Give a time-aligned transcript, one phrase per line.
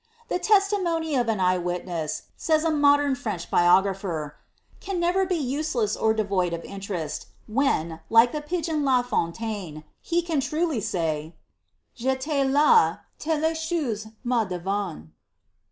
[0.25, 4.31] '■ The testimony of an eye wilnees," says a modern French bioetapher,"
[4.81, 9.83] can never be useless or devoid of interest, when, like the pigeon uf L* Fontaine,
[10.01, 11.35] he can truly say:—
[11.99, 15.09] "J'elais la, telle chcite m'advint."